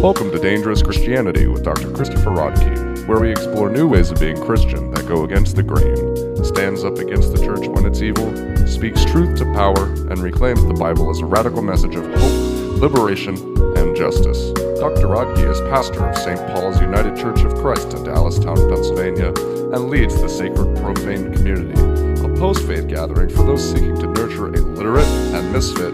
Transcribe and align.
Welcome 0.00 0.30
to 0.30 0.38
Dangerous 0.38 0.80
Christianity 0.80 1.46
with 1.46 1.62
Dr. 1.62 1.92
Christopher 1.92 2.30
Rodkey, 2.30 3.06
where 3.06 3.20
we 3.20 3.30
explore 3.30 3.68
new 3.68 3.86
ways 3.86 4.10
of 4.10 4.18
being 4.18 4.34
Christian 4.40 4.90
that 4.92 5.06
go 5.06 5.24
against 5.24 5.56
the 5.56 5.62
grain, 5.62 6.42
stands 6.42 6.84
up 6.84 6.96
against 6.96 7.36
the 7.36 7.44
church 7.44 7.68
when 7.68 7.84
it's 7.84 8.00
evil, 8.00 8.32
speaks 8.66 9.04
truth 9.04 9.36
to 9.40 9.44
power, 9.52 9.84
and 10.10 10.18
reclaims 10.20 10.64
the 10.64 10.72
Bible 10.72 11.10
as 11.10 11.18
a 11.18 11.26
radical 11.26 11.60
message 11.60 11.96
of 11.96 12.06
hope, 12.06 12.80
liberation, 12.80 13.36
and 13.76 13.94
justice. 13.94 14.52
Dr. 14.80 15.06
Rodkey 15.06 15.50
is 15.50 15.60
pastor 15.68 16.08
of 16.08 16.16
St. 16.16 16.40
Paul's 16.48 16.80
United 16.80 17.14
Church 17.18 17.42
of 17.44 17.54
Christ 17.56 17.92
in 17.92 18.02
Dallastown, 18.02 18.56
Pennsylvania, 18.74 19.34
and 19.74 19.90
leads 19.90 20.18
the 20.18 20.30
Sacred 20.30 20.78
Profane 20.78 21.30
Community, 21.34 21.78
post 22.40 22.66
faith 22.66 22.88
gathering 22.88 23.28
for 23.28 23.42
those 23.42 23.70
seeking 23.70 23.94
to 23.94 24.06
nurture 24.06 24.46
a 24.46 24.52
literate 24.52 25.04
and 25.34 25.52
misfit 25.52 25.92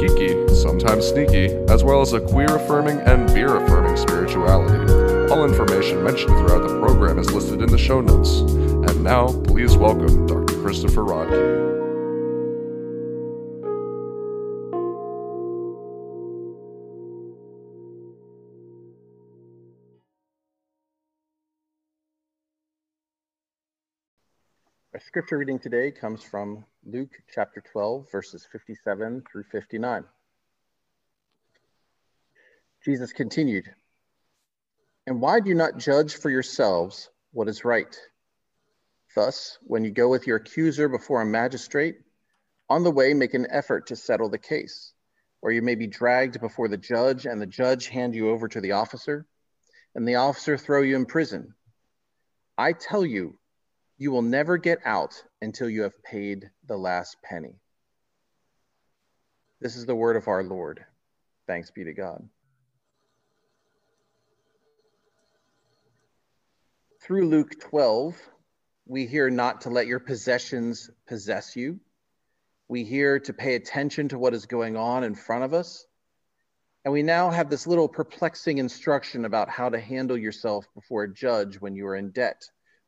geeky, 0.00 0.48
sometimes 0.56 1.06
sneaky, 1.06 1.52
as 1.68 1.84
well 1.84 2.00
as 2.00 2.14
a 2.14 2.20
queer 2.20 2.56
affirming 2.56 2.98
and 3.00 3.26
beer 3.34 3.56
affirming 3.62 3.98
spirituality. 3.98 4.90
All 5.30 5.44
information 5.44 6.02
mentioned 6.02 6.34
throughout 6.38 6.66
the 6.66 6.80
program 6.80 7.18
is 7.18 7.30
listed 7.34 7.60
in 7.60 7.70
the 7.70 7.76
show 7.76 8.00
notes. 8.00 8.38
And 8.40 9.04
now, 9.04 9.32
please 9.44 9.76
welcome 9.76 10.26
Dr. 10.26 10.62
Christopher 10.62 11.02
Rodkey. 11.02 11.71
Our 24.94 25.00
scripture 25.00 25.38
reading 25.38 25.58
today 25.58 25.90
comes 25.90 26.22
from 26.22 26.66
Luke 26.84 27.12
chapter 27.34 27.62
12, 27.72 28.12
verses 28.12 28.46
57 28.52 29.22
through 29.32 29.44
59. 29.44 30.04
Jesus 32.84 33.10
continued, 33.14 33.64
And 35.06 35.22
why 35.22 35.40
do 35.40 35.48
you 35.48 35.54
not 35.54 35.78
judge 35.78 36.16
for 36.16 36.28
yourselves 36.28 37.08
what 37.32 37.48
is 37.48 37.64
right? 37.64 37.96
Thus, 39.14 39.56
when 39.62 39.82
you 39.82 39.92
go 39.92 40.10
with 40.10 40.26
your 40.26 40.36
accuser 40.36 40.90
before 40.90 41.22
a 41.22 41.26
magistrate, 41.26 41.96
on 42.68 42.84
the 42.84 42.90
way 42.90 43.14
make 43.14 43.32
an 43.32 43.46
effort 43.48 43.86
to 43.86 43.96
settle 43.96 44.28
the 44.28 44.36
case, 44.36 44.92
or 45.40 45.52
you 45.52 45.62
may 45.62 45.74
be 45.74 45.86
dragged 45.86 46.38
before 46.38 46.68
the 46.68 46.76
judge, 46.76 47.24
and 47.24 47.40
the 47.40 47.46
judge 47.46 47.88
hand 47.88 48.14
you 48.14 48.28
over 48.28 48.46
to 48.46 48.60
the 48.60 48.72
officer, 48.72 49.24
and 49.94 50.06
the 50.06 50.16
officer 50.16 50.58
throw 50.58 50.82
you 50.82 50.96
in 50.96 51.06
prison. 51.06 51.54
I 52.58 52.74
tell 52.74 53.06
you, 53.06 53.38
you 54.02 54.10
will 54.10 54.20
never 54.20 54.58
get 54.58 54.80
out 54.84 55.22
until 55.40 55.70
you 55.70 55.82
have 55.82 56.02
paid 56.02 56.50
the 56.66 56.76
last 56.76 57.16
penny. 57.22 57.54
This 59.60 59.76
is 59.76 59.86
the 59.86 59.94
word 59.94 60.16
of 60.16 60.26
our 60.26 60.42
Lord. 60.42 60.84
Thanks 61.46 61.70
be 61.70 61.84
to 61.84 61.92
God. 61.92 62.28
Through 67.00 67.28
Luke 67.28 67.60
12, 67.60 68.20
we 68.86 69.06
hear 69.06 69.30
not 69.30 69.60
to 69.60 69.70
let 69.70 69.86
your 69.86 70.00
possessions 70.00 70.90
possess 71.06 71.54
you. 71.54 71.78
We 72.66 72.82
hear 72.82 73.20
to 73.20 73.32
pay 73.32 73.54
attention 73.54 74.08
to 74.08 74.18
what 74.18 74.34
is 74.34 74.46
going 74.46 74.76
on 74.76 75.04
in 75.04 75.14
front 75.14 75.44
of 75.44 75.54
us. 75.54 75.86
And 76.84 76.92
we 76.92 77.04
now 77.04 77.30
have 77.30 77.48
this 77.48 77.68
little 77.68 77.88
perplexing 77.88 78.58
instruction 78.58 79.24
about 79.26 79.48
how 79.48 79.68
to 79.68 79.78
handle 79.78 80.18
yourself 80.18 80.66
before 80.74 81.04
a 81.04 81.14
judge 81.14 81.60
when 81.60 81.76
you 81.76 81.86
are 81.86 81.94
in 81.94 82.10
debt 82.10 82.42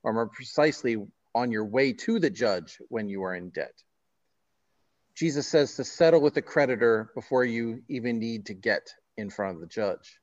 or 0.05 0.13
more 0.13 0.29
precisely, 0.29 0.97
on 1.35 1.51
your 1.51 1.65
way 1.65 1.93
to 1.93 2.21
the 2.21 2.31
judge 2.31 2.79
when 2.89 3.09
you 3.09 3.25
are 3.25 3.35
in 3.35 3.51
debt. 3.51 3.73
Jesus 5.17 5.47
says 5.47 5.75
to 5.77 5.85
settle 5.85 6.21
with 6.21 6.35
the 6.35 6.43
creditor 6.43 7.11
before 7.15 7.45
you 7.45 7.83
even 7.89 8.19
need 8.19 8.47
to 8.47 8.55
get 8.55 8.89
in 9.17 9.31
front 9.31 9.57
of 9.57 9.61
the 9.61 9.67
judge. 9.67 10.19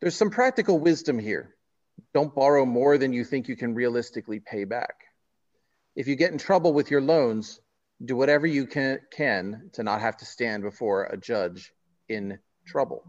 There's 0.00 0.16
some 0.16 0.30
practical 0.30 0.78
wisdom 0.78 1.18
here. 1.18 1.54
Don't 2.14 2.34
borrow 2.34 2.64
more 2.64 2.98
than 2.98 3.12
you 3.12 3.24
think 3.24 3.48
you 3.48 3.56
can 3.56 3.74
realistically 3.74 4.40
pay 4.40 4.64
back. 4.64 4.94
If 5.94 6.08
you 6.08 6.16
get 6.16 6.32
in 6.32 6.38
trouble 6.38 6.72
with 6.72 6.90
your 6.90 7.02
loans, 7.02 7.60
do 8.04 8.16
whatever 8.16 8.46
you 8.46 8.66
can, 8.66 9.00
can 9.12 9.70
to 9.74 9.82
not 9.82 10.00
have 10.00 10.16
to 10.18 10.24
stand 10.24 10.62
before 10.62 11.04
a 11.04 11.16
judge 11.16 11.72
in 12.08 12.38
trouble. 12.66 13.04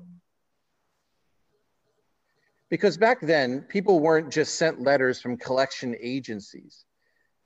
Because 2.73 2.97
back 2.97 3.21
then, 3.21 3.61
people 3.61 3.99
weren't 3.99 4.31
just 4.31 4.55
sent 4.55 4.81
letters 4.81 5.21
from 5.21 5.37
collection 5.37 5.95
agencies, 6.01 6.85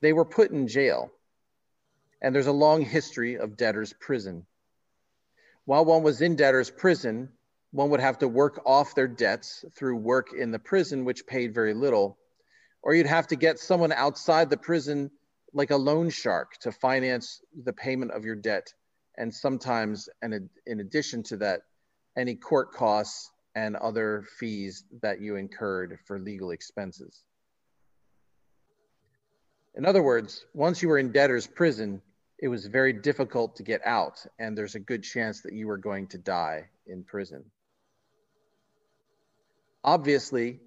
they 0.00 0.14
were 0.14 0.24
put 0.24 0.52
in 0.52 0.66
jail. 0.66 1.10
And 2.22 2.34
there's 2.34 2.46
a 2.46 2.62
long 2.66 2.80
history 2.80 3.36
of 3.36 3.54
debtor's 3.54 3.92
prison. 4.00 4.46
While 5.66 5.84
one 5.84 6.02
was 6.02 6.22
in 6.22 6.34
debtor's 6.34 6.70
prison, 6.70 7.28
one 7.72 7.90
would 7.90 8.00
have 8.00 8.16
to 8.20 8.26
work 8.26 8.62
off 8.64 8.94
their 8.94 9.06
debts 9.06 9.66
through 9.76 9.96
work 9.96 10.28
in 10.32 10.50
the 10.50 10.58
prison, 10.58 11.04
which 11.04 11.26
paid 11.26 11.52
very 11.52 11.74
little, 11.74 12.16
or 12.80 12.94
you'd 12.94 13.04
have 13.04 13.26
to 13.26 13.36
get 13.36 13.58
someone 13.58 13.92
outside 13.92 14.48
the 14.48 14.56
prison, 14.56 15.10
like 15.52 15.72
a 15.72 15.76
loan 15.76 16.08
shark, 16.08 16.56
to 16.60 16.72
finance 16.72 17.42
the 17.64 17.74
payment 17.74 18.12
of 18.12 18.24
your 18.24 18.36
debt. 18.36 18.72
And 19.18 19.34
sometimes, 19.34 20.08
and 20.22 20.48
in 20.64 20.80
addition 20.80 21.22
to 21.24 21.36
that, 21.36 21.60
any 22.16 22.34
court 22.34 22.72
costs 22.72 23.30
and 23.58 23.74
other 23.74 24.24
fees 24.38 24.84
that 25.02 25.20
you 25.20 25.34
incurred 25.34 25.98
for 26.06 26.20
legal 26.20 26.52
expenses. 26.52 27.24
In 29.74 29.84
other 29.84 30.00
words, 30.00 30.46
once 30.54 30.80
you 30.80 30.88
were 30.88 30.98
in 30.98 31.10
debtor's 31.10 31.48
prison, 31.48 32.00
it 32.38 32.46
was 32.46 32.66
very 32.66 32.92
difficult 32.92 33.56
to 33.56 33.64
get 33.64 33.80
out, 33.84 34.24
and 34.38 34.56
there's 34.56 34.76
a 34.76 34.80
good 34.90 35.02
chance 35.02 35.40
that 35.40 35.54
you 35.54 35.66
were 35.66 35.76
going 35.76 36.06
to 36.06 36.18
die 36.18 36.68
in 36.86 37.02
prison. 37.02 37.44
Obviously, 39.82 40.60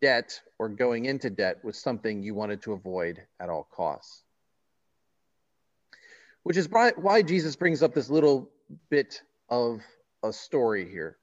debt 0.00 0.40
or 0.58 0.70
going 0.70 1.04
into 1.04 1.28
debt 1.28 1.62
was 1.62 1.76
something 1.76 2.22
you 2.22 2.34
wanted 2.34 2.62
to 2.62 2.72
avoid 2.72 3.20
at 3.40 3.50
all 3.50 3.68
costs. 3.70 4.22
Which 6.44 6.56
is 6.56 6.66
why 6.70 7.20
Jesus 7.20 7.56
brings 7.56 7.82
up 7.82 7.92
this 7.92 8.08
little 8.08 8.48
bit 8.88 9.20
of 9.50 9.82
a 10.22 10.32
story 10.32 10.88
here. 10.90 11.18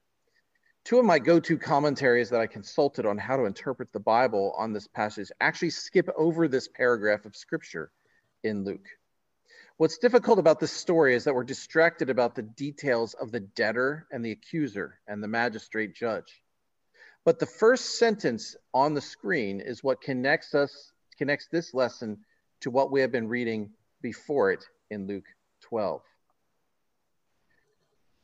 Two 0.85 0.99
of 0.99 1.05
my 1.05 1.17
go 1.17 1.39
to 1.39 1.57
commentaries 1.57 2.29
that 2.29 2.39
I 2.39 2.45
consulted 2.45 3.07
on 3.07 3.17
how 3.17 3.37
to 3.37 3.45
interpret 3.45 3.91
the 3.91 3.99
Bible 3.99 4.53
on 4.55 4.71
this 4.71 4.85
passage 4.87 5.31
actually 5.41 5.71
skip 5.71 6.07
over 6.15 6.47
this 6.47 6.67
paragraph 6.67 7.25
of 7.25 7.35
scripture 7.35 7.89
in 8.43 8.63
Luke. 8.63 8.87
What's 9.77 9.97
difficult 9.97 10.37
about 10.37 10.59
this 10.59 10.71
story 10.71 11.15
is 11.15 11.23
that 11.23 11.33
we're 11.33 11.43
distracted 11.43 12.11
about 12.11 12.35
the 12.35 12.43
details 12.43 13.15
of 13.15 13.31
the 13.31 13.39
debtor 13.39 14.05
and 14.11 14.23
the 14.23 14.31
accuser 14.31 14.99
and 15.07 15.23
the 15.23 15.27
magistrate 15.27 15.95
judge. 15.95 16.43
But 17.23 17.39
the 17.39 17.47
first 17.47 17.97
sentence 17.97 18.55
on 18.71 18.93
the 18.93 19.01
screen 19.01 19.61
is 19.61 19.83
what 19.83 20.01
connects 20.01 20.53
us, 20.53 20.91
connects 21.17 21.47
this 21.51 21.73
lesson 21.73 22.19
to 22.61 22.69
what 22.69 22.91
we 22.91 23.01
have 23.01 23.11
been 23.11 23.27
reading 23.27 23.71
before 24.03 24.51
it 24.51 24.63
in 24.91 25.07
Luke 25.07 25.25
12. 25.61 26.03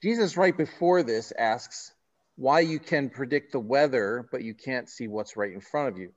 Jesus, 0.04 0.38
right 0.38 0.56
before 0.56 1.02
this, 1.02 1.34
asks, 1.36 1.94
why 2.36 2.62
you 2.62 2.80
can 2.80 3.10
predict 3.10 3.52
the 3.52 3.60
weather, 3.60 4.28
but 4.32 4.44
you 4.44 4.54
can't 4.54 4.90
see 4.90 5.08
what's 5.08 5.38
right 5.38 5.54
in 5.54 5.62
front 5.62 5.90
of 5.90 5.98
you. 5.98 6.12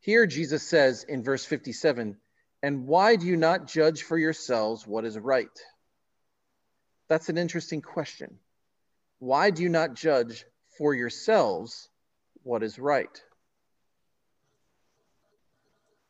Here, 0.00 0.26
Jesus 0.26 0.62
says 0.62 1.04
in 1.08 1.22
verse 1.22 1.44
57 1.44 2.16
And 2.62 2.86
why 2.86 3.16
do 3.16 3.26
you 3.26 3.36
not 3.36 3.66
judge 3.66 4.02
for 4.02 4.18
yourselves 4.18 4.86
what 4.86 5.04
is 5.04 5.18
right? 5.18 5.46
That's 7.08 7.28
an 7.28 7.38
interesting 7.38 7.82
question. 7.82 8.38
Why 9.18 9.50
do 9.50 9.62
you 9.62 9.68
not 9.68 9.94
judge 9.94 10.44
for 10.78 10.94
yourselves 10.94 11.88
what 12.42 12.62
is 12.62 12.78
right? 12.78 13.22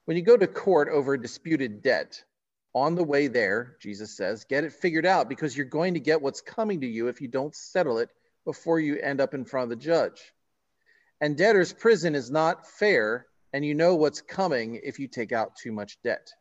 When 0.06 0.17
you 0.17 0.23
go 0.23 0.37
to 0.37 0.47
court 0.47 0.89
over 0.89 1.15
a 1.15 1.21
disputed 1.21 1.83
debt, 1.83 2.23
on 2.75 2.94
the 2.94 3.05
way 3.05 3.29
there, 3.29 3.77
Jesus 3.81 4.17
says, 4.17 4.44
get 4.44 4.65
it 4.65 4.73
figured 4.73 5.05
out 5.05 5.29
because 5.29 5.56
you're 5.56 5.67
going 5.67 5.94
to 5.94 6.00
get 6.00 6.23
what's 6.23 6.41
coming 6.41 6.81
to 6.81 6.87
you 6.87 7.08
if 7.08 7.20
you 7.20 7.29
don't 7.29 7.55
settle 7.55 7.99
it 7.99 8.08
before 8.44 8.81
you 8.81 8.99
end 8.99 9.21
up 9.21 9.35
in 9.35 9.44
front 9.44 9.65
of 9.65 9.71
the 9.71 9.85
judge. 9.85 10.21
And 11.21 11.37
debtor's 11.37 11.73
prison 11.73 12.15
is 12.15 12.31
not 12.31 12.67
fair, 12.67 13.27
and 13.53 13.65
you 13.65 13.75
know 13.75 13.94
what's 13.94 14.21
coming 14.21 14.81
if 14.83 14.99
you 14.99 15.09
take 15.09 15.33
out 15.33 15.56
too 15.56 15.73
much 15.73 15.99
debt. 16.03 16.33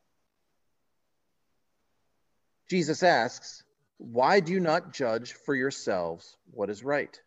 Jesus 2.69 3.03
asks, 3.03 3.63
Why 3.98 4.39
do 4.39 4.53
you 4.53 4.59
not 4.59 4.94
judge 4.94 5.33
for 5.33 5.53
yourselves 5.53 6.38
what 6.51 6.69
is 6.69 6.83
right? 6.83 7.19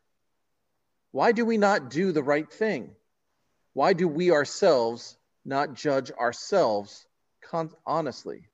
Why 1.12 1.32
do 1.32 1.44
we 1.44 1.59
not 1.59 1.91
do 1.91 2.11
the 2.11 2.23
right 2.23 2.50
thing? 2.50 2.91
Why 3.73 3.93
do 3.93 4.09
we 4.09 4.32
ourselves 4.32 5.17
not 5.44 5.75
judge 5.75 6.11
ourselves 6.11 7.06
honestly? 7.87 8.49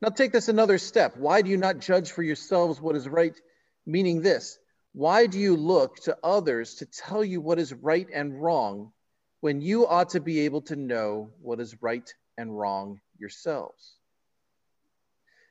Now, 0.00 0.08
take 0.08 0.32
this 0.32 0.48
another 0.48 0.78
step. 0.78 1.16
Why 1.16 1.42
do 1.42 1.50
you 1.50 1.56
not 1.56 1.80
judge 1.80 2.12
for 2.12 2.22
yourselves 2.22 2.80
what 2.80 2.96
is 2.96 3.08
right? 3.08 3.38
Meaning 3.84 4.22
this 4.22 4.58
why 4.94 5.26
do 5.26 5.40
you 5.40 5.56
look 5.56 5.96
to 5.96 6.16
others 6.22 6.76
to 6.76 6.86
tell 6.86 7.24
you 7.24 7.40
what 7.40 7.58
is 7.58 7.72
right 7.72 8.06
and 8.14 8.40
wrong 8.40 8.92
when 9.40 9.60
you 9.60 9.86
ought 9.88 10.10
to 10.10 10.20
be 10.20 10.40
able 10.40 10.62
to 10.62 10.76
know 10.76 11.30
what 11.42 11.58
is 11.58 11.82
right 11.82 12.14
and 12.38 12.56
wrong 12.56 13.00
yourselves? 13.18 13.96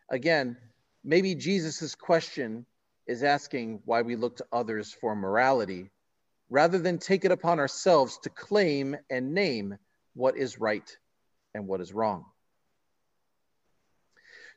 Again, 0.10 0.56
maybe 1.04 1.36
Jesus' 1.36 1.94
question 1.94 2.66
is 3.06 3.22
asking 3.22 3.82
why 3.84 4.02
we 4.02 4.16
look 4.16 4.38
to 4.38 4.46
others 4.54 4.94
for 4.94 5.14
morality 5.14 5.92
rather 6.50 6.80
than 6.80 6.98
take 6.98 7.26
it 7.26 7.32
upon 7.32 7.60
ourselves 7.60 8.18
to 8.20 8.30
claim 8.30 8.96
and 9.10 9.34
name 9.34 9.78
what 10.14 10.38
is 10.38 10.58
right 10.58 10.98
and 11.54 11.68
what 11.68 11.82
is 11.82 11.92
wrong. 11.92 12.24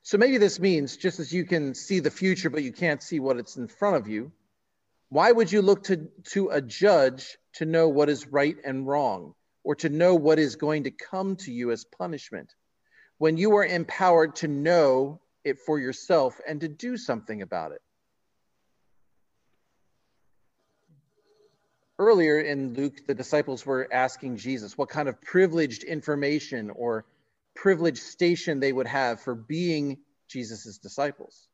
So 0.05 0.17
maybe 0.17 0.39
this 0.39 0.61
means 0.61 0.97
just 0.97 1.19
as 1.19 1.33
you 1.33 1.45
can 1.45 1.75
see 1.75 1.99
the 1.99 2.11
future, 2.13 2.51
but 2.51 2.63
you 2.63 2.73
can't 2.73 3.03
see 3.03 3.19
what 3.19 3.39
it's 3.39 3.57
in 3.57 3.67
front 3.67 3.97
of 3.97 4.07
you, 4.07 4.31
why 5.09 5.31
would 5.31 5.53
you 5.53 5.63
look 5.63 5.85
to, 5.85 6.09
to 6.31 6.49
a 6.49 6.61
judge 6.61 7.39
to 7.55 7.65
know 7.65 7.89
what 7.89 8.09
is 8.09 8.27
right 8.27 8.57
and 8.65 8.87
wrong 8.87 9.35
or 9.63 9.75
to 9.77 9.89
know 9.89 10.15
what 10.15 10.39
is 10.39 10.57
going 10.57 10.85
to 10.85 10.91
come 10.91 11.37
to 11.37 11.53
you 11.53 11.71
as 11.71 11.85
punishment 11.85 12.53
when 13.19 13.37
you 13.37 13.57
are 13.57 13.65
empowered 13.65 14.37
to 14.37 14.49
know 14.49 15.21
it 15.45 15.59
for 15.61 15.79
yourself 15.79 16.41
and 16.47 16.61
to 16.61 16.69
do 16.69 16.97
something 16.97 17.41
about 17.43 17.73
it? 17.73 17.81
Earlier 21.99 22.39
in 22.41 22.75
Luke, 22.75 23.07
the 23.07 23.15
disciples 23.15 23.65
were 23.65 23.89
asking 23.91 24.37
Jesus 24.37 24.77
what 24.77 24.91
kind 24.91 25.09
of 25.09 25.21
privileged 25.23 25.83
information 25.83 26.69
or 26.69 27.07
privileged 27.55 28.03
station 28.03 28.61
they 28.61 28.73
would 28.73 28.87
have 28.87 29.21
for 29.21 29.35
being 29.35 29.99
Jesus' 30.29 30.79
disciples. 30.79 31.49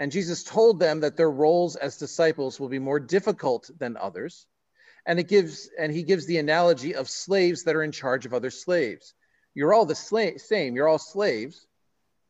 And 0.00 0.10
Jesus 0.10 0.42
told 0.42 0.80
them 0.80 1.00
that 1.00 1.18
their 1.18 1.30
roles 1.30 1.76
as 1.76 1.98
disciples 1.98 2.58
will 2.58 2.70
be 2.70 2.78
more 2.78 2.98
difficult 2.98 3.68
than 3.78 3.98
others. 3.98 4.46
And 5.04 5.20
it 5.20 5.28
gives 5.28 5.68
and 5.78 5.92
he 5.92 6.04
gives 6.04 6.24
the 6.24 6.38
analogy 6.38 6.94
of 6.94 7.10
slaves 7.10 7.64
that 7.64 7.76
are 7.76 7.82
in 7.82 7.92
charge 7.92 8.24
of 8.24 8.32
other 8.32 8.48
slaves. 8.48 9.12
You're 9.52 9.74
all 9.74 9.84
the 9.84 9.92
sla- 9.92 10.40
same, 10.40 10.74
you're 10.74 10.88
all 10.88 10.98
slaves, 10.98 11.66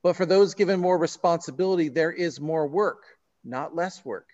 but 0.02 0.16
for 0.16 0.26
those 0.26 0.54
given 0.54 0.80
more 0.80 0.98
responsibility, 0.98 1.88
there 1.90 2.10
is 2.10 2.40
more 2.40 2.66
work, 2.66 3.04
not 3.44 3.76
less 3.76 4.04
work. 4.04 4.28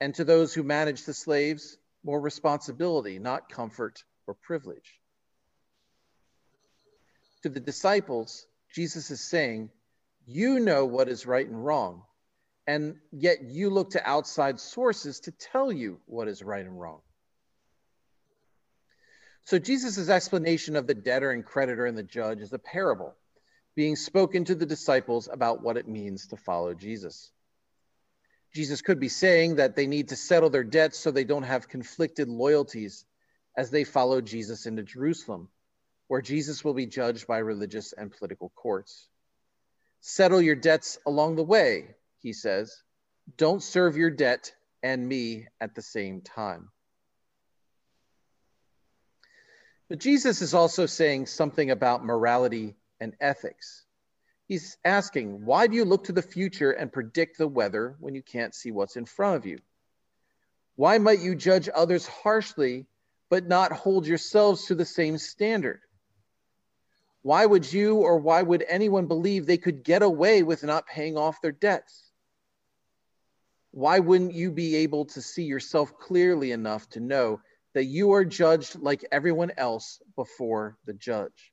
And 0.00 0.12
to 0.16 0.24
those 0.24 0.52
who 0.52 0.64
manage 0.64 1.04
the 1.04 1.14
slaves, 1.14 1.78
more 2.02 2.20
responsibility, 2.20 3.20
not 3.20 3.48
comfort 3.48 4.02
or 4.26 4.34
privilege 4.34 5.00
to 7.44 7.48
the 7.48 7.60
disciples, 7.60 8.44
Jesus 8.74 9.12
is 9.12 9.20
saying, 9.20 9.70
You 10.26 10.58
know 10.58 10.84
what 10.84 11.08
is 11.08 11.26
right 11.26 11.46
and 11.46 11.64
wrong, 11.64 12.02
and 12.66 12.96
yet 13.12 13.42
you 13.42 13.70
look 13.70 13.90
to 13.90 14.08
outside 14.08 14.58
sources 14.58 15.20
to 15.20 15.32
tell 15.32 15.72
you 15.72 16.00
what 16.06 16.28
is 16.28 16.42
right 16.42 16.64
and 16.64 16.80
wrong. 16.80 17.00
So, 19.44 19.58
Jesus' 19.58 20.08
explanation 20.08 20.76
of 20.76 20.86
the 20.86 20.94
debtor 20.94 21.30
and 21.30 21.44
creditor 21.44 21.84
and 21.84 21.96
the 21.96 22.02
judge 22.02 22.40
is 22.40 22.52
a 22.52 22.58
parable 22.58 23.14
being 23.74 23.96
spoken 23.96 24.44
to 24.44 24.54
the 24.54 24.66
disciples 24.66 25.28
about 25.30 25.62
what 25.62 25.76
it 25.76 25.88
means 25.88 26.28
to 26.28 26.36
follow 26.36 26.74
Jesus. 26.74 27.30
Jesus 28.54 28.80
could 28.82 29.00
be 29.00 29.08
saying 29.08 29.56
that 29.56 29.74
they 29.74 29.86
need 29.86 30.08
to 30.08 30.16
settle 30.16 30.48
their 30.48 30.64
debts 30.64 30.98
so 30.98 31.10
they 31.10 31.24
don't 31.24 31.42
have 31.42 31.68
conflicted 31.68 32.28
loyalties 32.28 33.04
as 33.56 33.70
they 33.70 33.84
follow 33.84 34.20
Jesus 34.20 34.66
into 34.66 34.84
Jerusalem 34.84 35.48
where 36.08 36.20
Jesus 36.20 36.64
will 36.64 36.74
be 36.74 36.86
judged 36.86 37.26
by 37.26 37.38
religious 37.38 37.92
and 37.92 38.12
political 38.12 38.50
courts. 38.54 39.08
Settle 40.00 40.40
your 40.40 40.54
debts 40.54 40.98
along 41.06 41.36
the 41.36 41.42
way, 41.42 41.94
he 42.24 42.32
says. 42.32 42.82
Don't 43.36 43.62
serve 43.62 43.96
your 43.96 44.10
debt 44.10 44.52
and 44.82 45.06
me 45.06 45.46
at 45.60 45.74
the 45.74 45.82
same 45.82 46.22
time. 46.22 46.70
But 49.88 49.98
Jesus 49.98 50.42
is 50.42 50.54
also 50.54 50.86
saying 50.86 51.26
something 51.26 51.70
about 51.70 52.04
morality 52.04 52.74
and 52.98 53.14
ethics. 53.20 53.84
He's 54.48 54.76
asking, 54.84 55.44
why 55.44 55.66
do 55.66 55.76
you 55.76 55.84
look 55.84 56.04
to 56.04 56.12
the 56.12 56.22
future 56.22 56.70
and 56.70 56.92
predict 56.92 57.38
the 57.38 57.46
weather 57.46 57.94
when 58.00 58.14
you 58.14 58.22
can't 58.22 58.54
see 58.54 58.72
what's 58.72 58.96
in 58.96 59.04
front 59.04 59.36
of 59.36 59.46
you? 59.46 59.58
Why 60.76 60.98
might 60.98 61.20
you 61.20 61.34
judge 61.34 61.68
others 61.72 62.06
harshly 62.06 62.86
but 63.28 63.46
not 63.46 63.72
hold 63.72 64.06
yourselves 64.06 64.66
to 64.66 64.74
the 64.74 64.84
same 64.86 65.18
standard? 65.18 65.80
Why 67.20 67.44
would 67.44 67.70
you 67.70 67.96
or 67.96 68.18
why 68.18 68.42
would 68.42 68.64
anyone 68.66 69.06
believe 69.06 69.46
they 69.46 69.58
could 69.58 69.82
get 69.82 70.02
away 70.02 70.42
with 70.42 70.64
not 70.64 70.86
paying 70.86 71.16
off 71.16 71.40
their 71.42 71.52
debts? 71.52 72.03
Why 73.74 73.98
wouldn't 73.98 74.34
you 74.34 74.52
be 74.52 74.76
able 74.76 75.06
to 75.06 75.20
see 75.20 75.42
yourself 75.42 75.98
clearly 75.98 76.52
enough 76.52 76.88
to 76.90 77.00
know 77.00 77.40
that 77.72 77.86
you 77.86 78.12
are 78.12 78.24
judged 78.24 78.76
like 78.78 79.04
everyone 79.10 79.50
else 79.56 80.00
before 80.14 80.78
the 80.86 80.92
judge? 80.92 81.52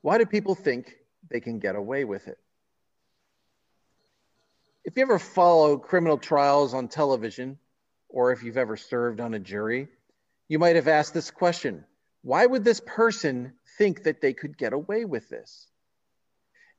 Why 0.00 0.16
do 0.16 0.24
people 0.24 0.54
think 0.54 0.94
they 1.30 1.40
can 1.40 1.58
get 1.58 1.76
away 1.76 2.06
with 2.06 2.28
it? 2.28 2.38
If 4.86 4.96
you 4.96 5.02
ever 5.02 5.18
follow 5.18 5.76
criminal 5.76 6.16
trials 6.16 6.72
on 6.72 6.88
television, 6.88 7.58
or 8.08 8.32
if 8.32 8.42
you've 8.42 8.56
ever 8.56 8.78
served 8.78 9.20
on 9.20 9.34
a 9.34 9.38
jury, 9.38 9.88
you 10.48 10.58
might 10.58 10.76
have 10.76 10.88
asked 10.88 11.12
this 11.12 11.30
question 11.30 11.84
Why 12.22 12.46
would 12.46 12.64
this 12.64 12.80
person 12.80 13.52
think 13.76 14.04
that 14.04 14.22
they 14.22 14.32
could 14.32 14.56
get 14.56 14.72
away 14.72 15.04
with 15.04 15.28
this? 15.28 15.68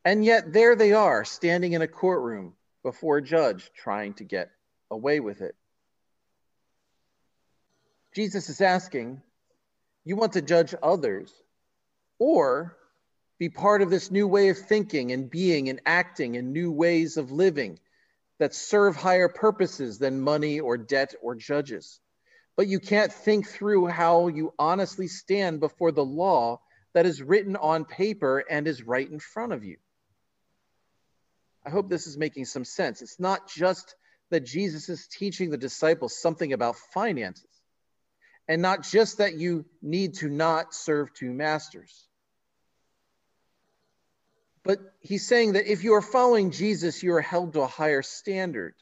And 0.06 0.24
yet, 0.24 0.54
there 0.54 0.76
they 0.76 0.94
are, 0.94 1.26
standing 1.26 1.74
in 1.74 1.82
a 1.82 1.88
courtroom 1.88 2.54
before 2.84 3.18
a 3.18 3.24
judge, 3.24 3.72
trying 3.76 4.14
to 4.16 4.24
get 4.24 4.52
away 4.92 5.20
with 5.20 5.42
it. 5.42 5.56
Jesus 8.14 8.48
is 8.48 8.62
asking, 8.62 9.22
You 10.06 10.16
want 10.16 10.34
to 10.34 10.42
judge 10.42 10.76
others 10.82 11.34
or 12.20 12.78
be 13.40 13.50
part 13.50 13.82
of 13.82 13.90
this 13.90 14.12
new 14.12 14.28
way 14.28 14.50
of 14.50 14.58
thinking 14.58 15.12
and 15.12 15.30
being 15.30 15.68
and 15.68 15.82
acting 15.86 16.38
and 16.38 16.54
new 16.54 16.72
ways 16.72 17.18
of 17.18 17.32
living 17.32 17.80
that 18.40 18.54
serve 18.54 18.96
higher 18.96 19.28
purposes 19.28 19.98
than 19.98 20.22
money 20.22 20.60
or 20.60 20.78
debt 20.78 21.16
or 21.22 21.36
judges? 21.36 22.00
but 22.56 22.68
you 22.68 22.80
can't 22.80 23.12
think 23.12 23.48
through 23.48 23.88
how 23.88 24.28
you 24.28 24.54
honestly 24.58 25.08
stand 25.08 25.60
before 25.60 25.92
the 25.92 26.06
law 26.06 26.60
that 26.94 27.06
is 27.06 27.22
written 27.22 27.56
on 27.56 27.86
paper 27.86 28.44
and 28.50 28.68
is 28.68 28.84
right 28.84 29.10
in 29.10 29.20
front 29.20 29.52
of 29.52 29.64
you. 29.64 29.78
I 31.66 31.70
hope 31.70 31.90
this 31.90 32.08
is 32.08 32.18
making 32.18 32.46
some 32.46 32.66
sense. 32.66 33.02
It's 33.02 33.20
not 33.20 33.50
just 33.50 33.96
that 34.30 34.46
Jesus 34.46 34.90
is 34.90 35.08
teaching 35.08 35.50
the 35.50 35.58
disciples 35.58 36.20
something 36.20 36.54
about 36.54 36.76
finances, 36.94 37.50
and 38.48 38.62
not 38.62 38.84
just 38.84 39.18
that 39.18 39.36
you 39.36 39.66
need 39.82 40.16
to 40.16 40.30
not 40.30 40.74
serve 40.74 41.14
two 41.14 41.32
masters. 41.32 42.08
But 44.64 44.80
he's 45.00 45.28
saying 45.28 45.54
that 45.54 45.72
if 45.72 45.84
you 45.84 45.94
are 45.94 46.02
following 46.02 46.52
Jesus, 46.52 47.04
you 47.04 47.14
are 47.14 47.22
held 47.22 47.54
to 47.54 47.62
a 47.62 47.68
higher 47.68 48.02
standard 48.02 48.74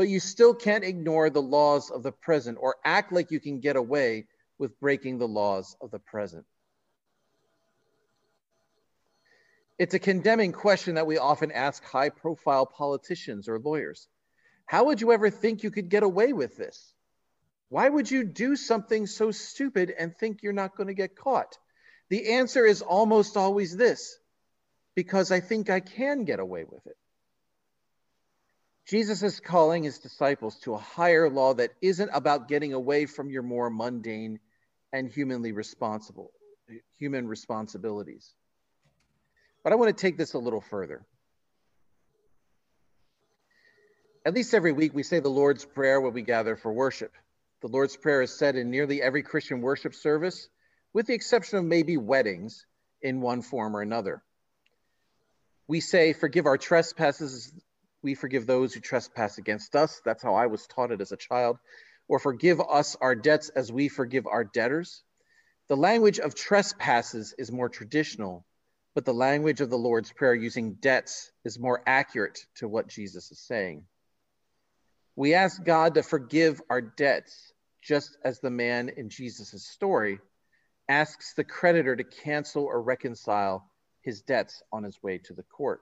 but 0.00 0.08
you 0.08 0.18
still 0.18 0.54
can't 0.54 0.82
ignore 0.82 1.28
the 1.28 1.42
laws 1.42 1.90
of 1.90 2.02
the 2.02 2.10
present 2.10 2.56
or 2.58 2.76
act 2.86 3.12
like 3.12 3.30
you 3.30 3.38
can 3.38 3.60
get 3.60 3.76
away 3.76 4.26
with 4.58 4.80
breaking 4.80 5.18
the 5.18 5.28
laws 5.28 5.76
of 5.82 5.90
the 5.90 5.98
present. 5.98 6.46
It's 9.80 9.94
a 9.94 9.98
condemning 9.98 10.52
question 10.52 10.96
that 10.96 11.06
we 11.06 11.16
often 11.16 11.50
ask 11.52 11.82
high 11.82 12.10
profile 12.10 12.66
politicians 12.66 13.48
or 13.48 13.58
lawyers. 13.58 14.06
How 14.66 14.84
would 14.84 15.00
you 15.00 15.10
ever 15.10 15.30
think 15.30 15.62
you 15.62 15.70
could 15.70 15.88
get 15.88 16.02
away 16.02 16.34
with 16.34 16.54
this? 16.58 16.92
Why 17.70 17.88
would 17.88 18.10
you 18.10 18.24
do 18.24 18.56
something 18.56 19.06
so 19.06 19.30
stupid 19.30 19.90
and 19.98 20.14
think 20.14 20.42
you're 20.42 20.52
not 20.52 20.76
going 20.76 20.88
to 20.88 20.94
get 20.94 21.16
caught? 21.16 21.56
The 22.10 22.34
answer 22.34 22.66
is 22.66 22.82
almost 22.82 23.38
always 23.38 23.74
this 23.74 24.18
because 24.94 25.32
I 25.32 25.40
think 25.40 25.70
I 25.70 25.80
can 25.80 26.26
get 26.26 26.40
away 26.40 26.64
with 26.64 26.86
it. 26.86 26.98
Jesus 28.86 29.22
is 29.22 29.40
calling 29.40 29.82
his 29.82 29.98
disciples 29.98 30.58
to 30.64 30.74
a 30.74 30.78
higher 30.78 31.30
law 31.30 31.54
that 31.54 31.70
isn't 31.80 32.10
about 32.12 32.48
getting 32.48 32.74
away 32.74 33.06
from 33.06 33.30
your 33.30 33.42
more 33.42 33.70
mundane 33.70 34.40
and 34.92 35.08
humanly 35.10 35.52
responsible 35.52 36.32
human 36.98 37.26
responsibilities. 37.26 38.34
But 39.62 39.72
I 39.72 39.76
want 39.76 39.96
to 39.96 40.00
take 40.00 40.16
this 40.16 40.34
a 40.34 40.38
little 40.38 40.60
further. 40.60 41.04
At 44.24 44.34
least 44.34 44.54
every 44.54 44.72
week 44.72 44.94
we 44.94 45.02
say 45.02 45.20
the 45.20 45.28
Lord's 45.28 45.64
Prayer 45.64 46.00
when 46.00 46.12
we 46.12 46.22
gather 46.22 46.56
for 46.56 46.72
worship. 46.72 47.12
The 47.62 47.68
Lord's 47.68 47.96
Prayer 47.96 48.22
is 48.22 48.36
said 48.36 48.56
in 48.56 48.70
nearly 48.70 49.02
every 49.02 49.22
Christian 49.22 49.60
worship 49.60 49.94
service, 49.94 50.48
with 50.92 51.06
the 51.06 51.14
exception 51.14 51.58
of 51.58 51.64
maybe 51.64 51.96
weddings 51.96 52.66
in 53.02 53.20
one 53.20 53.42
form 53.42 53.76
or 53.76 53.82
another. 53.82 54.22
We 55.68 55.80
say, 55.80 56.12
Forgive 56.12 56.46
our 56.46 56.58
trespasses 56.58 57.52
we 58.02 58.14
forgive 58.14 58.46
those 58.46 58.72
who 58.72 58.80
trespass 58.80 59.38
against 59.38 59.76
us. 59.76 60.00
That's 60.04 60.22
how 60.22 60.34
I 60.34 60.46
was 60.46 60.66
taught 60.66 60.90
it 60.90 61.00
as 61.00 61.12
a 61.12 61.16
child. 61.16 61.58
Or 62.08 62.18
forgive 62.18 62.60
us 62.60 62.96
our 63.00 63.14
debts 63.14 63.50
as 63.50 63.70
we 63.70 63.88
forgive 63.88 64.26
our 64.26 64.44
debtors. 64.44 65.02
The 65.68 65.76
language 65.76 66.18
of 66.18 66.34
trespasses 66.34 67.34
is 67.38 67.52
more 67.52 67.68
traditional, 67.68 68.44
but 69.00 69.06
the 69.06 69.14
language 69.14 69.62
of 69.62 69.70
the 69.70 69.78
Lord's 69.78 70.12
Prayer 70.12 70.34
using 70.34 70.74
debts 70.74 71.32
is 71.46 71.58
more 71.58 71.82
accurate 71.86 72.44
to 72.56 72.68
what 72.68 72.86
Jesus 72.86 73.32
is 73.32 73.38
saying. 73.38 73.84
We 75.16 75.32
ask 75.32 75.64
God 75.64 75.94
to 75.94 76.02
forgive 76.02 76.60
our 76.68 76.82
debts, 76.82 77.54
just 77.80 78.18
as 78.26 78.40
the 78.40 78.50
man 78.50 78.90
in 78.94 79.08
Jesus' 79.08 79.66
story 79.66 80.18
asks 80.86 81.32
the 81.32 81.44
creditor 81.44 81.96
to 81.96 82.04
cancel 82.04 82.64
or 82.64 82.82
reconcile 82.82 83.64
his 84.02 84.20
debts 84.20 84.62
on 84.70 84.82
his 84.82 85.02
way 85.02 85.16
to 85.16 85.32
the 85.32 85.44
court. 85.44 85.80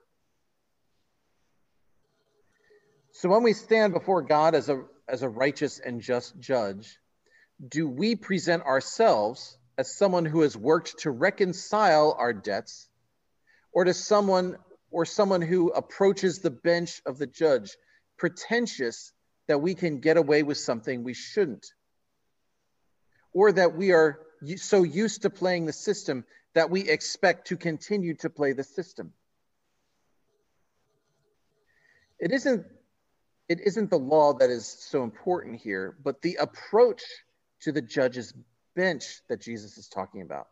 So 3.11 3.29
when 3.29 3.43
we 3.43 3.53
stand 3.53 3.95
before 3.95 4.23
God 4.23 4.55
as 4.55 4.69
a, 4.69 4.85
as 5.09 5.25
a 5.25 5.29
righteous 5.29 5.81
and 5.81 6.01
just 6.01 6.39
judge, 6.39 6.97
do 7.67 7.89
we 7.89 8.15
present 8.15 8.63
ourselves 8.63 9.59
as 9.77 9.93
someone 9.93 10.25
who 10.25 10.43
has 10.43 10.57
worked 10.57 11.01
to 11.01 11.11
reconcile 11.11 12.15
our 12.17 12.33
debts 12.33 12.88
or 13.73 13.85
to 13.85 13.95
someone 13.95 14.57
or 14.91 15.05
someone 15.05 15.43
who 15.43 15.71
approaches 15.71 16.39
the 16.39 16.51
bench 16.51 17.03
of 17.07 17.19
the 17.19 17.27
judge 17.27 17.77
pretentious 18.17 19.13
that 19.47 19.61
we 19.61 19.75
can 19.75 20.01
get 20.01 20.17
away 20.17 20.43
with 20.43 20.59
something 20.59 21.05
we 21.05 21.15
shouldn't 21.15 21.67
or 23.33 23.53
that 23.53 23.77
we 23.77 23.93
are 23.93 24.21
so 24.57 24.83
used 24.83 25.23
to 25.23 25.31
playing 25.31 25.67
the 25.67 25.73
system 25.73 26.25
that 26.55 26.71
we 26.71 26.89
expect 26.89 27.49
to 27.49 27.57
continue 27.57 28.15
to 28.15 28.31
play 28.31 28.53
the 28.53 28.65
system 28.65 29.13
it 32.19 32.33
isn't 32.33 32.67
it 33.49 33.61
isn't 33.61 33.91
the 33.91 33.99
law 33.99 34.35
that 34.35 34.51
is 34.51 34.67
so 34.67 35.03
important 35.05 35.61
here 35.61 35.97
but 36.03 36.21
the 36.23 36.37
approach 36.37 37.03
to 37.61 37.73
the 37.73 37.83
judge's 37.83 38.33
bench 38.79 39.21
that 39.29 39.41
Jesus 39.41 39.77
is 39.77 39.89
talking 39.89 40.23
about? 40.23 40.47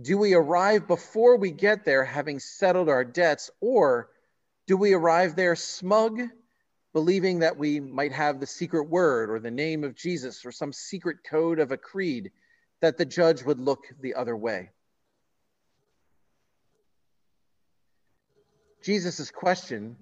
Do 0.00 0.18
we 0.18 0.34
arrive 0.34 0.86
before 0.86 1.36
we 1.36 1.50
get 1.50 1.84
there 1.84 2.04
having 2.04 2.40
settled 2.40 2.88
our 2.88 3.04
debts, 3.04 3.50
or 3.60 4.10
do 4.66 4.76
we 4.76 4.92
arrive 4.92 5.34
there 5.34 5.56
smug, 5.56 6.20
believing 6.92 7.38
that 7.40 7.56
we 7.56 7.80
might 7.80 8.12
have 8.12 8.38
the 8.38 8.46
secret 8.46 8.84
word 8.84 9.30
or 9.30 9.38
the 9.38 9.50
name 9.50 9.84
of 9.84 9.94
Jesus 9.94 10.44
or 10.44 10.52
some 10.52 10.72
secret 10.72 11.18
code 11.24 11.58
of 11.58 11.72
a 11.72 11.78
creed 11.78 12.32
that 12.80 12.98
the 12.98 13.06
judge 13.06 13.42
would 13.42 13.58
look 13.58 13.84
the 14.00 14.14
other 14.14 14.36
way? 14.36 14.70
Jesus' 18.82 19.30
question 19.30 19.96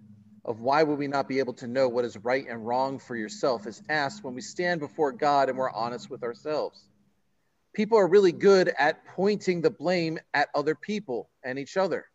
of 0.44 0.60
why 0.60 0.82
would 0.82 0.98
we 0.98 1.08
not 1.08 1.28
be 1.28 1.38
able 1.38 1.54
to 1.54 1.66
know 1.66 1.88
what 1.88 2.04
is 2.04 2.16
right 2.18 2.46
and 2.48 2.66
wrong 2.66 2.98
for 2.98 3.16
yourself 3.16 3.66
is 3.66 3.82
asked 3.88 4.22
when 4.22 4.34
we 4.34 4.40
stand 4.40 4.80
before 4.80 5.12
God 5.12 5.48
and 5.48 5.58
we're 5.58 5.70
honest 5.70 6.08
with 6.10 6.22
ourselves. 6.22 6.84
People 7.76 7.98
are 7.98 8.08
really 8.08 8.32
good 8.32 8.72
at 8.78 9.04
pointing 9.04 9.60
the 9.60 9.68
blame 9.68 10.18
at 10.32 10.48
other 10.54 10.74
people 10.74 11.28
and 11.44 11.58
each 11.58 11.76
other. 11.76 12.06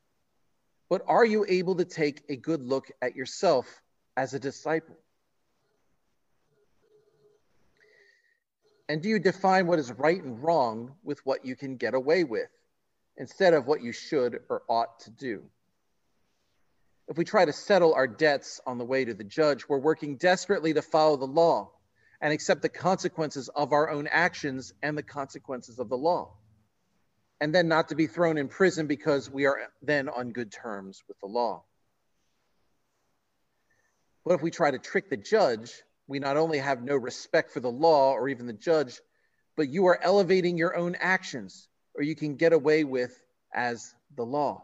But 0.90 1.04
are 1.08 1.24
you 1.24 1.46
able 1.48 1.76
to 1.76 1.86
take 1.86 2.24
a 2.30 2.36
good 2.36 2.64
look 2.64 2.90
at 3.00 3.16
yourself 3.16 3.84
as 4.18 4.34
a 4.34 4.40
disciple? 4.40 4.98
And 8.90 9.04
do 9.04 9.10
you 9.10 9.20
define 9.20 9.68
what 9.68 9.78
is 9.78 9.92
right 9.92 10.22
and 10.22 10.42
wrong 10.42 10.96
with 11.04 11.24
what 11.28 11.46
you 11.46 11.56
can 11.56 11.78
get 11.78 11.94
away 11.94 12.24
with 12.24 12.50
instead 13.18 13.54
of 13.54 13.68
what 13.68 13.84
you 13.84 13.92
should 13.92 14.40
or 14.50 14.64
ought 14.68 15.00
to 15.02 15.12
do? 15.12 15.44
If 17.08 17.20
we 17.20 17.24
try 17.24 17.46
to 17.46 17.54
settle 17.54 17.94
our 17.94 18.08
debts 18.08 18.60
on 18.66 18.80
the 18.80 18.86
way 18.86 19.06
to 19.06 19.14
the 19.14 19.24
judge, 19.24 19.70
we're 19.70 19.78
working 19.78 20.16
desperately 20.16 20.74
to 20.74 20.82
follow 20.82 21.18
the 21.18 21.28
law 21.28 21.70
and 22.22 22.32
accept 22.32 22.62
the 22.62 22.70
consequences 22.70 23.50
of 23.50 23.74
our 23.74 23.90
own 23.90 24.08
actions 24.08 24.74
and 24.84 24.98
the 24.98 25.04
consequences 25.04 25.80
of 25.80 25.90
the 25.90 25.98
law. 25.98 26.34
And 27.40 27.54
then 27.54 27.68
not 27.68 27.90
to 27.90 27.96
be 27.96 28.06
thrown 28.06 28.38
in 28.38 28.48
prison 28.48 28.86
because 28.86 29.30
we 29.30 29.48
are 29.48 29.58
then 29.82 30.08
on 30.08 30.32
good 30.32 30.52
terms 30.52 31.04
with 31.08 31.20
the 31.20 31.28
law. 31.28 31.64
But 34.24 34.36
if 34.36 34.44
we 34.44 34.52
try 34.52 34.70
to 34.70 34.78
trick 34.78 35.10
the 35.10 35.18
judge, 35.18 35.74
we 36.08 36.20
not 36.20 36.38
only 36.38 36.60
have 36.60 36.84
no 36.84 36.96
respect 36.96 37.52
for 37.52 37.60
the 37.60 37.72
law 37.72 38.14
or 38.14 38.30
even 38.30 38.46
the 38.46 38.54
judge, 38.54 39.00
but 39.58 39.70
you 39.70 39.88
are 39.88 40.00
elevating 40.02 40.58
your 40.58 40.76
own 40.76 40.96
actions, 41.00 41.68
or 41.96 42.04
you 42.04 42.16
can 42.16 42.36
get 42.36 42.54
away 42.54 42.84
with 42.84 43.20
as 43.54 43.96
the 44.16 44.24
law. 44.24 44.64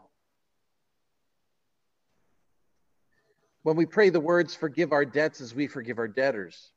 When 3.62 3.74
we 3.74 3.86
pray 3.86 4.10
the 4.10 4.20
words, 4.20 4.54
forgive 4.54 4.92
our 4.92 5.04
debts 5.04 5.40
as 5.40 5.52
we 5.54 5.66
forgive 5.66 5.98
our 5.98 6.08
debtors, 6.08 6.70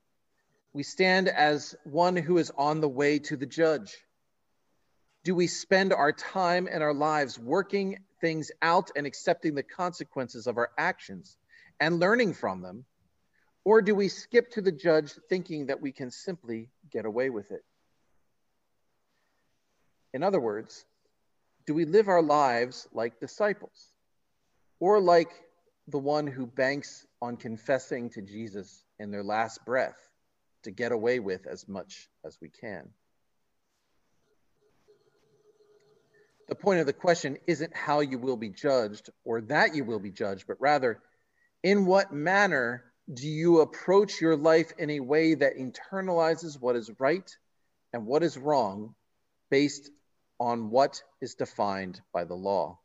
we 0.73 0.83
stand 0.83 1.27
as 1.27 1.75
one 1.83 2.15
who 2.15 2.37
is 2.37 2.51
on 2.57 2.79
the 2.79 2.89
way 2.89 3.19
to 3.19 3.35
the 3.35 3.45
judge. 3.45 3.97
Do 5.23 5.35
we 5.35 5.47
spend 5.47 5.93
our 5.93 6.13
time 6.13 6.67
and 6.71 6.81
our 6.81 6.93
lives 6.93 7.37
working 7.37 7.99
things 8.21 8.51
out 8.61 8.91
and 8.95 9.05
accepting 9.05 9.53
the 9.53 9.63
consequences 9.63 10.47
of 10.47 10.57
our 10.57 10.71
actions 10.77 11.37
and 11.79 11.99
learning 11.99 12.33
from 12.33 12.61
them? 12.61 12.85
Or 13.63 13.81
do 13.81 13.93
we 13.93 14.07
skip 14.07 14.51
to 14.51 14.61
the 14.61 14.71
judge 14.71 15.11
thinking 15.29 15.67
that 15.67 15.81
we 15.81 15.91
can 15.91 16.09
simply 16.09 16.69
get 16.89 17.05
away 17.05 17.29
with 17.29 17.51
it? 17.51 17.63
In 20.13 20.23
other 20.23 20.39
words, 20.39 20.85
do 21.67 21.73
we 21.73 21.85
live 21.85 22.07
our 22.07 22.23
lives 22.23 22.87
like 22.93 23.19
disciples 23.19 23.93
or 24.79 24.99
like 24.99 25.29
the 25.87 25.99
one 25.99 26.27
who 26.27 26.47
banks 26.47 27.05
on 27.21 27.37
confessing 27.37 28.09
to 28.11 28.21
Jesus 28.21 28.83
in 28.97 29.11
their 29.11 29.23
last 29.23 29.63
breath 29.65 30.10
to 30.63 30.71
get 30.71 30.91
away 30.91 31.19
with 31.19 31.47
as 31.47 31.67
much 31.67 32.09
as 32.25 32.37
we 32.41 32.49
can. 32.49 32.89
The 36.47 36.55
point 36.55 36.81
of 36.81 36.85
the 36.85 36.93
question 36.93 37.37
isn't 37.47 37.75
how 37.75 38.01
you 38.01 38.19
will 38.19 38.35
be 38.35 38.49
judged 38.49 39.09
or 39.23 39.41
that 39.41 39.73
you 39.73 39.85
will 39.85 39.99
be 39.99 40.11
judged, 40.11 40.45
but 40.47 40.59
rather, 40.59 41.01
in 41.63 41.85
what 41.85 42.11
manner 42.11 42.83
do 43.11 43.27
you 43.27 43.61
approach 43.61 44.19
your 44.19 44.35
life 44.35 44.71
in 44.77 44.89
a 44.89 44.99
way 44.99 45.33
that 45.33 45.57
internalizes 45.57 46.59
what 46.59 46.75
is 46.75 46.91
right 46.99 47.29
and 47.93 48.05
what 48.05 48.23
is 48.23 48.37
wrong 48.37 48.95
based 49.49 49.89
on 50.39 50.69
what 50.69 51.01
is 51.21 51.35
defined 51.35 52.01
by 52.13 52.25
the 52.25 52.35
law? 52.35 52.79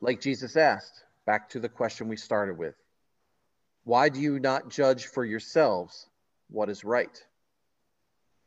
Like 0.00 0.20
Jesus 0.20 0.56
asked, 0.56 1.04
back 1.26 1.50
to 1.50 1.60
the 1.60 1.68
question 1.68 2.08
we 2.08 2.16
started 2.16 2.58
with 2.58 2.74
Why 3.84 4.08
do 4.08 4.20
you 4.20 4.38
not 4.38 4.70
judge 4.70 5.06
for 5.06 5.24
yourselves 5.24 6.08
what 6.48 6.68
is 6.68 6.84
right? 6.84 7.20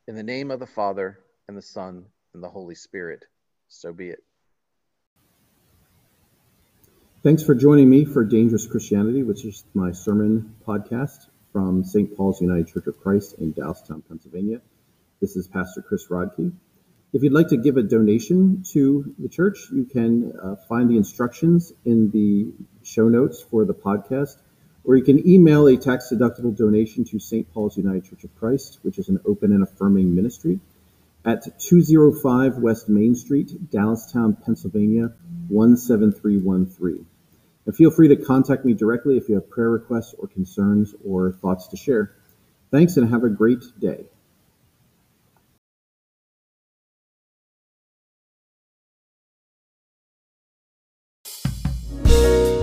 In 0.08 0.14
the 0.14 0.22
name 0.22 0.50
of 0.50 0.60
the 0.60 0.66
Father, 0.66 1.18
and 1.46 1.56
the 1.56 1.62
Son, 1.62 2.06
and 2.32 2.42
the 2.42 2.48
Holy 2.48 2.74
Spirit, 2.74 3.24
so 3.68 3.92
be 3.92 4.08
it. 4.08 4.22
Thanks 7.22 7.42
for 7.42 7.54
joining 7.54 7.90
me 7.90 8.04
for 8.04 8.24
Dangerous 8.24 8.66
Christianity, 8.66 9.22
which 9.22 9.44
is 9.44 9.64
my 9.74 9.90
sermon 9.92 10.54
podcast 10.66 11.26
from 11.52 11.84
St. 11.84 12.16
Paul's 12.16 12.40
United 12.40 12.68
Church 12.68 12.86
of 12.86 12.98
Christ 13.00 13.34
in 13.38 13.52
Dallastown, 13.52 14.02
Pennsylvania. 14.08 14.60
This 15.20 15.36
is 15.36 15.48
Pastor 15.48 15.82
Chris 15.82 16.06
Rodkey. 16.08 16.52
If 17.12 17.22
you'd 17.22 17.32
like 17.32 17.48
to 17.48 17.56
give 17.56 17.76
a 17.76 17.82
donation 17.82 18.62
to 18.72 19.14
the 19.18 19.28
church, 19.28 19.68
you 19.72 19.84
can 19.84 20.32
uh, 20.42 20.56
find 20.68 20.90
the 20.90 20.96
instructions 20.96 21.72
in 21.84 22.10
the 22.10 22.52
show 22.84 23.08
notes 23.08 23.42
for 23.42 23.64
the 23.64 23.74
podcast, 23.74 24.36
or 24.86 24.96
you 24.96 25.02
can 25.02 25.28
email 25.28 25.66
a 25.66 25.76
tax 25.76 26.10
deductible 26.12 26.56
donation 26.56 27.04
to 27.04 27.18
St. 27.18 27.52
Paul's 27.52 27.76
United 27.76 28.04
Church 28.04 28.22
of 28.24 28.34
Christ, 28.36 28.78
which 28.82 28.98
is 28.98 29.08
an 29.08 29.20
open 29.26 29.52
and 29.52 29.62
affirming 29.62 30.14
ministry, 30.14 30.60
at 31.24 31.58
205 31.58 32.58
West 32.58 32.88
Main 32.88 33.16
Street, 33.16 33.50
Dallastown, 33.70 34.40
Pennsylvania 34.44 35.12
17313. 35.48 37.04
And 37.66 37.76
feel 37.76 37.90
free 37.90 38.06
to 38.08 38.16
contact 38.16 38.64
me 38.64 38.74
directly 38.74 39.16
if 39.16 39.28
you 39.28 39.34
have 39.34 39.50
prayer 39.50 39.70
requests 39.70 40.14
or 40.16 40.28
concerns 40.28 40.94
or 41.04 41.32
thoughts 41.32 41.66
to 41.68 41.76
share. 41.76 42.12
Thanks 42.70 42.96
and 42.96 43.10
have 43.10 43.24
a 43.24 43.28
great 43.28 43.64
day. 43.80 44.06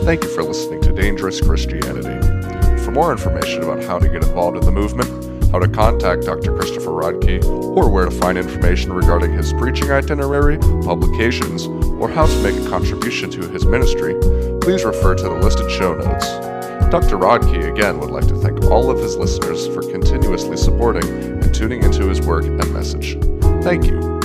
Thank 0.03 0.25
you 0.25 0.29
for 0.35 0.43
listening 0.43 0.81
to 0.81 0.91
Dangerous 0.91 1.39
Christianity. 1.39 2.19
For 2.83 2.91
more 2.91 3.13
information 3.13 3.63
about 3.63 3.81
how 3.85 3.99
to 3.99 4.09
get 4.09 4.21
involved 4.21 4.57
in 4.57 4.65
the 4.65 4.71
movement, 4.71 5.09
how 5.49 5.59
to 5.59 5.67
contact 5.69 6.23
Dr. 6.23 6.53
Christopher 6.53 6.89
Rodkey, 6.89 7.41
or 7.45 7.89
where 7.89 8.03
to 8.03 8.11
find 8.11 8.37
information 8.37 8.91
regarding 8.91 9.31
his 9.31 9.53
preaching 9.53 9.91
itinerary, 9.91 10.57
publications, 10.57 11.67
or 11.67 12.09
how 12.09 12.25
to 12.25 12.43
make 12.43 12.53
a 12.53 12.69
contribution 12.69 13.31
to 13.31 13.47
his 13.47 13.65
ministry, 13.65 14.15
please 14.59 14.83
refer 14.83 15.15
to 15.15 15.23
the 15.23 15.35
listed 15.35 15.71
show 15.71 15.93
notes. 15.93 16.27
Dr. 16.91 17.17
Rodkey 17.17 17.71
again 17.71 17.97
would 17.99 18.11
like 18.11 18.27
to 18.27 18.35
thank 18.35 18.61
all 18.65 18.91
of 18.91 18.99
his 18.99 19.15
listeners 19.15 19.67
for 19.67 19.83
continuously 19.83 20.57
supporting 20.57 21.07
and 21.07 21.55
tuning 21.55 21.81
into 21.81 22.09
his 22.09 22.19
work 22.19 22.43
and 22.43 22.73
message. 22.73 23.17
Thank 23.63 23.85
you. 23.85 24.22